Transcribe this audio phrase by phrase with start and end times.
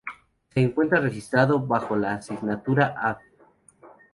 [0.51, 3.17] Se encuentra registrado bajo la signatura Add.